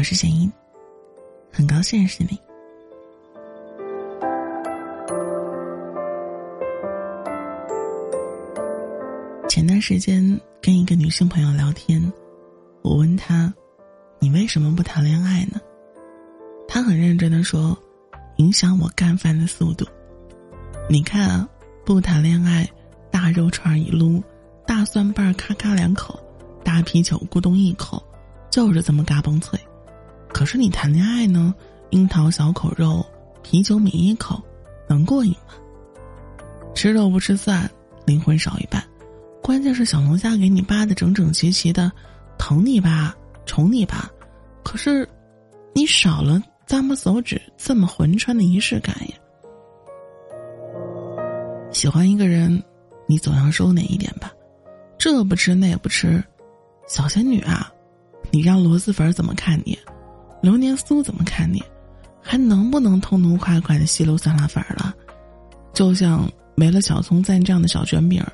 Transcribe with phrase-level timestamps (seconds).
[0.00, 0.50] 我是贤英，
[1.52, 2.40] 很高兴认识你。
[9.46, 12.02] 前段时间跟一个女性朋友聊天，
[12.80, 13.52] 我问她
[14.18, 15.60] ：“你为什么不谈恋爱呢？”
[16.66, 17.76] 她很认真的说
[18.40, 19.84] ：“影响我干饭的速度。
[20.88, 21.46] 你看啊，
[21.84, 22.66] 不谈恋爱，
[23.10, 24.22] 大肉串一撸，
[24.66, 26.18] 大蒜瓣咔咔两口，
[26.64, 28.02] 大啤酒咕咚一口，
[28.50, 29.60] 就是这么嘎嘣脆。
[30.40, 31.54] 可是你谈恋爱呢，
[31.90, 33.04] 樱桃小口肉，
[33.42, 34.42] 啤酒抿一口，
[34.88, 35.52] 能过瘾吗？
[36.74, 37.70] 吃肉不吃蒜，
[38.06, 38.82] 灵魂少一半。”
[39.44, 41.92] 关键是小龙虾给你扒的整整齐齐的，
[42.38, 43.14] 疼你吧，
[43.44, 44.10] 宠你吧，
[44.64, 45.06] 可是，
[45.74, 49.14] 你少了咂摸手指这么魂穿的仪式感呀。
[51.70, 52.64] 喜欢一个人，
[53.06, 54.32] 你总要收敛一点吧，
[54.96, 56.24] 这不吃那也不吃，
[56.88, 57.70] 小仙女啊，
[58.30, 59.78] 你让螺蛳粉怎么看你？
[60.40, 61.62] 流年苏怎么看你？
[62.22, 64.94] 还能不能痛痛快快的吸溜酸辣粉了？
[65.72, 68.24] 就像没了小葱蘸酱的小卷饼。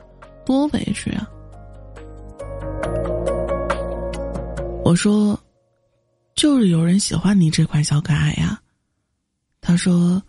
[0.45, 1.29] 多委屈啊！
[4.85, 5.37] 我说，
[6.37, 8.61] 就是有人喜欢你这款小可爱呀。
[9.61, 10.23] 他说，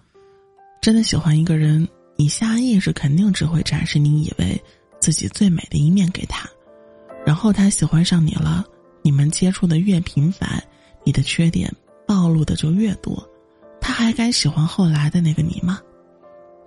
[0.82, 4.60] 真的喜欢一个人，你下意识肯定只会展示你以为
[5.00, 6.50] 自己最美的一面给他，
[7.24, 8.66] 然后他喜欢上你了，
[9.04, 10.64] 你们接触的越频繁，
[11.08, 11.74] 你的缺点
[12.06, 13.26] 暴露的就越多，
[13.80, 15.80] 他还敢喜欢后来的那个你吗？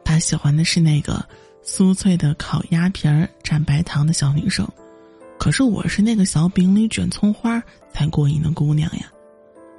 [0.02, 1.22] 他喜欢的是那个。
[1.62, 4.66] 酥脆的烤鸭皮儿蘸白糖的小女生，
[5.38, 9.12] 可是我是那个小饼里卷葱花才过瘾的姑娘呀。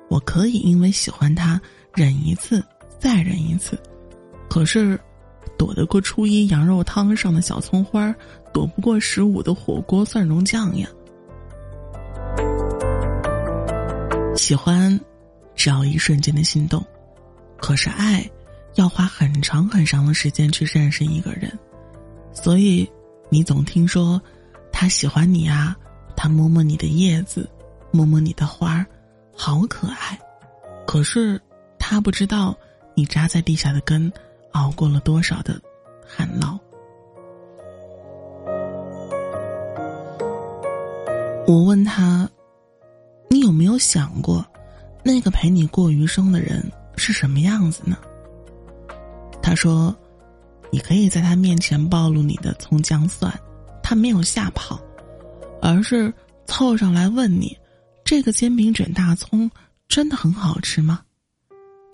[0.07, 1.59] 我可以因为喜欢他
[1.95, 2.63] 忍一次
[2.99, 3.75] 再忍一次，
[4.47, 4.97] 可是
[5.57, 8.13] 躲得过初一羊肉汤上的小葱花，
[8.53, 10.87] 躲不过十五的火锅蒜蓉酱呀。
[14.41, 14.99] 喜欢，
[15.53, 16.83] 只要一瞬间的心动，
[17.59, 18.27] 可是爱，
[18.73, 21.47] 要花很长很长的时间去认识一个人。
[22.33, 22.91] 所以，
[23.29, 24.19] 你总听说，
[24.71, 25.77] 他喜欢你啊，
[26.15, 27.47] 他摸摸你的叶子，
[27.91, 28.85] 摸摸你的花儿，
[29.31, 30.19] 好可爱。
[30.87, 31.39] 可是，
[31.77, 32.57] 他不知道
[32.95, 34.11] 你扎在地下的根，
[34.53, 35.61] 熬过了多少的
[36.03, 36.57] 寒涝。
[41.45, 42.27] 我问他，
[43.31, 44.45] 你有没有想过，
[45.03, 47.97] 那个陪你过余生的人是什么样子呢？
[49.41, 49.95] 他说。
[50.73, 53.29] 你可以在他面前暴露你的葱姜蒜，
[53.83, 54.79] 他没有吓跑，
[55.61, 56.13] 而是
[56.45, 57.53] 凑上来问你
[58.05, 59.51] ：“这个煎饼卷大葱
[59.89, 61.01] 真的很好吃吗？”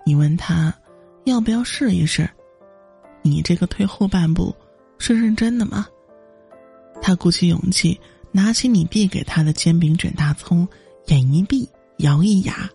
[0.05, 0.71] 你问他
[1.25, 2.29] 要不要试一试，
[3.23, 4.55] 你这个退后半步
[4.99, 5.87] 是认真的吗？
[7.01, 7.99] 他鼓起勇气
[8.31, 10.67] 拿起你递给他的煎饼卷大葱，
[11.07, 12.69] 眼一闭，咬一牙，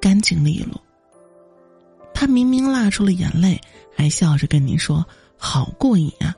[0.00, 0.80] 干净利落。
[2.12, 3.60] 他明明辣出了眼泪。
[3.94, 5.04] 还笑着跟你说
[5.36, 6.34] ：“好过瘾啊！”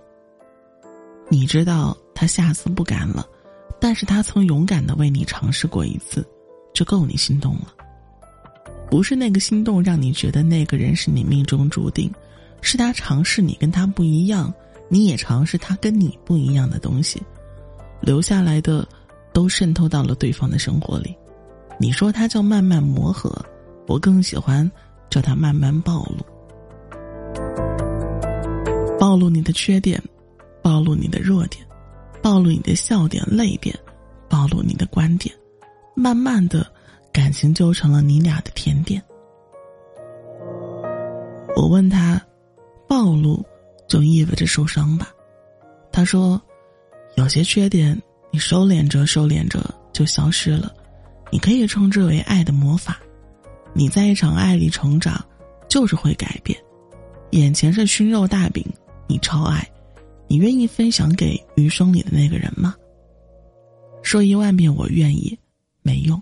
[1.31, 3.25] 你知道他下次不敢了，
[3.81, 6.27] 但是他曾勇敢的为你尝试过一次，
[6.75, 7.73] 就够你心动了。
[8.91, 12.13] 不是那个心动让你觉得那个人是你命中注定，
[12.61, 14.53] 是他尝试你跟他不一样，
[14.89, 17.23] 你也尝试他跟你不一样的东西，
[18.01, 18.87] 留下来的
[19.35, 21.15] 都渗透到了对方的生活里。
[21.79, 23.31] 你说他叫慢慢磨合，
[23.89, 24.71] 我更喜欢
[25.11, 26.25] 叫他慢慢暴露。
[28.99, 30.03] 暴露你的缺点，
[30.63, 31.67] 暴露你的弱点，
[32.23, 33.77] 暴露你的笑点、泪点，
[34.29, 35.35] 暴露你的观点，
[35.95, 36.65] 慢慢的，
[37.13, 39.03] 感情就成了你俩的甜点。
[41.57, 42.21] 我问他，
[42.89, 43.45] 暴露
[43.89, 45.09] 就意味着受伤吧？
[45.93, 46.41] 他说，
[47.17, 48.01] 有些缺点
[48.35, 50.75] 你收敛着收敛着就消失了，
[51.31, 52.99] 你可以称之为爱的魔法。
[53.73, 55.25] 你在一场爱里成长，
[55.69, 56.59] 就是会改变。
[57.31, 58.67] 眼前是熏肉大饼。
[59.07, 59.65] 你超爱，
[60.27, 62.75] 你愿意分享给余生里的那个人吗？
[64.03, 65.39] 说一万遍我愿意，
[65.83, 66.21] 没用。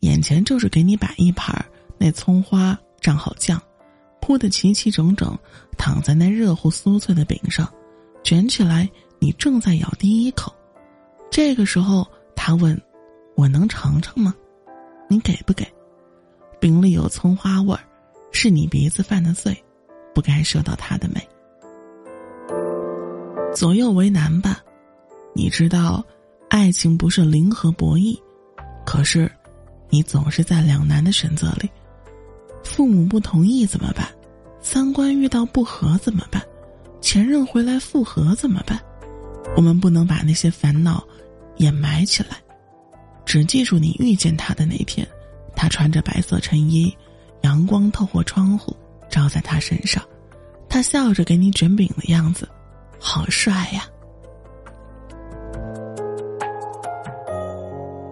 [0.00, 1.64] 眼前就是给你摆一盘
[1.96, 3.58] 那葱花蘸好酱，
[4.20, 5.34] 铺的齐齐整整，
[5.78, 7.66] 躺在那热乎酥脆的饼上，
[8.22, 8.86] 卷起来，
[9.18, 10.54] 你正在咬第一口。
[11.32, 12.06] 这个时候，
[12.36, 12.78] 他问
[13.36, 14.34] ：“我能尝尝吗？”
[15.08, 15.66] 你给不给？
[16.60, 17.80] 饼里有葱花味儿，
[18.32, 19.56] 是你鼻子犯的罪，
[20.14, 21.26] 不该受到他的美。
[23.54, 24.58] 左右为难吧，
[25.34, 26.04] 你知道，
[26.50, 28.14] 爱情不是零和博弈，
[28.84, 29.30] 可是，
[29.88, 31.70] 你总是在两难的选择里。
[32.62, 34.06] 父母不同意怎么办？
[34.60, 36.42] 三观遇到不合怎么办？
[37.00, 38.78] 前任回来复合怎么办？
[39.56, 41.02] 我们不能把那些烦恼
[41.56, 42.36] 掩埋起来，
[43.24, 45.06] 只记住你遇见他的那天，
[45.54, 46.96] 他穿着白色衬衣，
[47.42, 48.76] 阳光透过窗户
[49.08, 50.02] 照在他身上，
[50.68, 52.48] 他笑着给你卷饼的样子，
[52.98, 53.84] 好帅呀！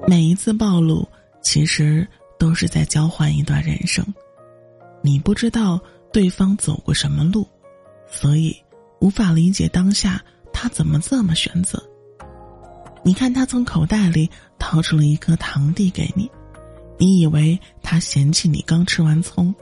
[0.06, 1.08] 每一次暴露，
[1.40, 2.06] 其实
[2.38, 4.04] 都是在交换一段人生。
[5.02, 5.80] 你不知道
[6.12, 7.48] 对方走过什么路，
[8.06, 8.54] 所以
[9.00, 10.22] 无法理解当下
[10.52, 11.82] 他怎么这么选择。
[13.02, 16.30] 你看他从口袋里掏出了一颗糖递给你，
[16.98, 19.54] 你以为他嫌弃你刚吃完葱，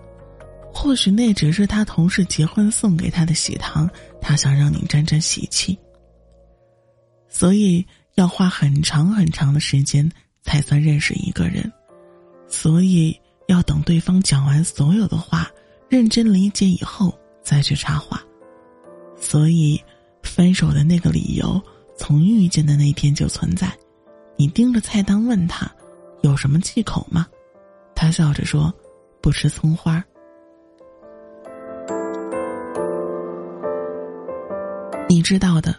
[0.72, 3.88] 或许那只是他同事结婚送给他的喜糖，
[4.20, 5.78] 他想让你沾沾喜气。
[7.28, 10.10] 所以要花很长很长的时间
[10.42, 11.72] 才算认识一个人，
[12.48, 13.18] 所以。
[13.48, 15.50] 要等对方讲完所有的话，
[15.88, 18.22] 认真理解以后再去插话。
[19.18, 19.82] 所以，
[20.22, 21.58] 分手的那个理由
[21.98, 23.70] 从遇见的那天就存在。
[24.36, 25.70] 你盯着菜单问他，
[26.22, 27.26] 有什么忌口吗？
[27.94, 28.72] 他笑着说，
[29.20, 30.02] 不吃葱花。
[35.08, 35.74] 你知道的，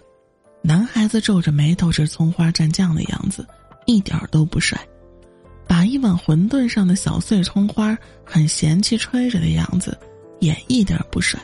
[0.62, 3.48] 男孩子皱着眉头吃葱花蘸酱的样子，
[3.86, 4.78] 一点都不帅。
[5.66, 9.98] 把一碗馄饨上的小碎葱花很嫌弃吹着的样子，
[10.40, 11.40] 也一点不帅。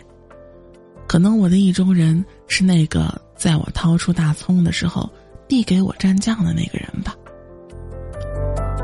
[1.07, 5.09] 可能我的意中人是那个在我掏出大葱的时候
[5.47, 7.15] 递给我蘸酱的那个人吧。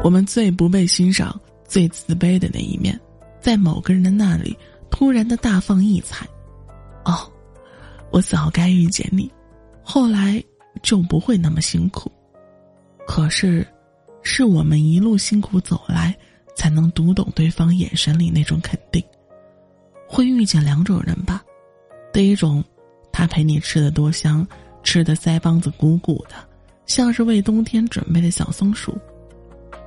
[0.03, 3.00] 我们最不被欣赏、最自卑的那一面，
[3.39, 4.57] 在某个人的那里
[4.89, 6.25] 突然的大放异彩。
[7.06, 7.31] 哦，
[8.12, 9.31] 我早该遇见你，
[9.83, 10.44] 后来
[10.81, 12.12] 就不会那么辛苦。
[13.07, 13.68] 可是。
[14.24, 16.15] 是我们一路辛苦走来，
[16.56, 19.03] 才能读懂对方眼神里那种肯定。
[20.07, 21.44] 会遇见两种人吧，
[22.13, 22.63] 第一种，
[23.12, 24.48] 他陪你吃的多香，
[24.84, 26.36] 吃的腮帮子鼓鼓的，
[26.86, 28.94] 像是为冬天准备的小松鼠；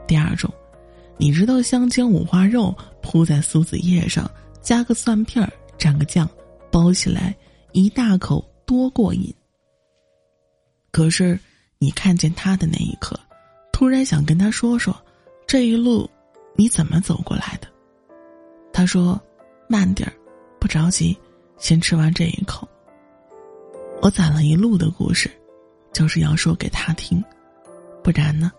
[0.06, 0.52] 第二种，
[1.16, 4.30] 你知道香煎五花肉铺在苏子叶上，
[4.60, 6.28] 加个蒜片儿，蘸个酱，
[6.70, 7.34] 包起来
[7.72, 9.34] 一大口多过瘾。
[10.90, 11.38] 可是
[11.78, 13.18] 你看见他的那一刻。
[13.72, 14.96] 突然想跟他说说，
[15.48, 16.08] 这一路
[16.54, 17.66] 你怎么走过来的？
[18.72, 19.20] 他说
[19.68, 20.14] ：“慢点儿，
[20.60, 21.18] 不着急，
[21.58, 22.68] 先吃完这一口。”
[24.04, 25.30] 我攒了一路的故事，
[25.90, 27.24] 就是要说给他听，
[28.02, 28.52] 不然呢？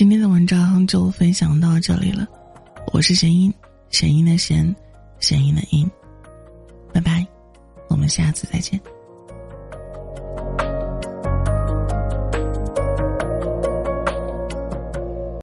[0.00, 2.26] 今天的文章就分享到这里了，
[2.90, 3.52] 我是神音，
[3.90, 4.74] 神音的神，
[5.18, 5.86] 神音的音，
[6.90, 7.26] 拜拜，
[7.86, 8.80] 我们下次再见。